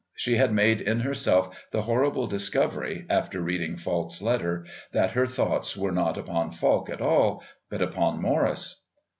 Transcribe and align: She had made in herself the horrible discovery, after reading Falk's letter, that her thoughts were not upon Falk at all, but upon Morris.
She 0.15 0.35
had 0.37 0.51
made 0.51 0.81
in 0.81 1.01
herself 1.01 1.67
the 1.69 1.83
horrible 1.83 2.25
discovery, 2.25 3.05
after 3.07 3.39
reading 3.39 3.77
Falk's 3.77 4.19
letter, 4.19 4.65
that 4.93 5.11
her 5.11 5.27
thoughts 5.27 5.77
were 5.77 5.91
not 5.91 6.17
upon 6.17 6.53
Falk 6.53 6.89
at 6.89 7.01
all, 7.01 7.43
but 7.69 7.83
upon 7.83 8.19
Morris. 8.19 8.83